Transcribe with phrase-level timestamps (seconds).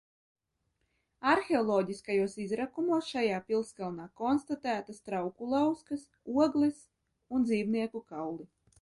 [1.33, 6.09] Arheoloģiskajos izrakumos šajā pilskalnā konstatētas trauku lauskas,
[6.49, 6.85] ogles
[7.37, 8.55] un dzīvnieku kauli.